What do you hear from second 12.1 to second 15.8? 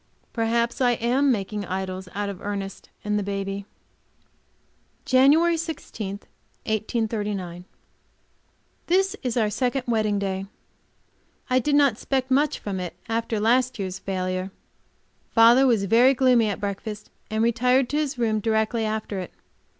much from it, after last year's failure. Father